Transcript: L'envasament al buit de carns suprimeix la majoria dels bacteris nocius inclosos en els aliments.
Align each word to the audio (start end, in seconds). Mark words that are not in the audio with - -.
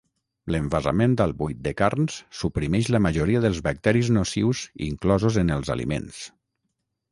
L'envasament 0.53 1.11
al 1.25 1.33
buit 1.41 1.59
de 1.67 1.73
carns 1.81 2.15
suprimeix 2.39 2.89
la 2.95 3.03
majoria 3.07 3.43
dels 3.45 3.61
bacteris 3.69 4.11
nocius 4.17 4.65
inclosos 4.89 5.41
en 5.45 5.55
els 5.59 5.73
aliments. 5.79 6.27